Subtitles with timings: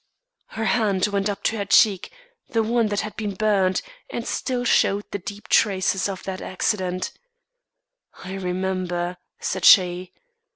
[0.57, 2.11] Her hand went up to her cheek,
[2.49, 7.11] the one that had been burned, and still showed the deep traces of that accident.
[8.23, 10.11] "I remember," said she.